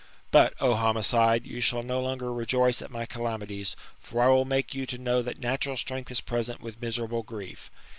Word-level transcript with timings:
But, 0.31 0.55
O 0.59 0.73
homicide, 0.73 1.45
you 1.45 1.61
shall 1.61 1.83
no 1.83 2.01
longer 2.01 2.33
rejoice 2.33 2.81
at 2.81 2.89
my 2.89 3.05
calamities; 3.05 3.75
for 3.99 4.23
I 4.23 4.29
will 4.29 4.45
make 4.45 4.73
you 4.73 4.87
to 4.87 4.97
know 4.97 5.21
that 5.21 5.37
natural 5.37 5.77
strength 5.77 6.09
is 6.09 6.21
present 6.21 6.59
with 6.59 6.81
miserable 6.81 7.21
grief." 7.21 7.69